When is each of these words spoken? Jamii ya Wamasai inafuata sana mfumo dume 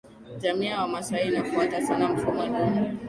Jamii 0.37 0.65
ya 0.67 0.81
Wamasai 0.81 1.27
inafuata 1.27 1.81
sana 1.81 2.07
mfumo 2.07 2.47
dume 2.47 2.97